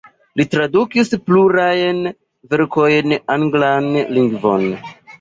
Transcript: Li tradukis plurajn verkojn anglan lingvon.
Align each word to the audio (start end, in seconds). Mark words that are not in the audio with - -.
Li 0.39 0.45
tradukis 0.53 1.11
plurajn 1.27 2.01
verkojn 2.57 3.17
anglan 3.39 3.95
lingvon. 4.21 4.71